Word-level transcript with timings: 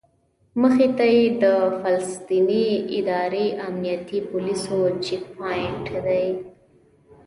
مخې 0.61 0.87
ته 0.97 1.05
یې 1.15 1.23
د 1.43 1.45
فلسطیني 1.81 2.65
ادارې 2.97 3.45
امنیتي 3.67 4.19
پولیسو 4.29 4.77
چیک 5.05 5.23
پواینټ 5.35 5.85
دی. 6.05 6.25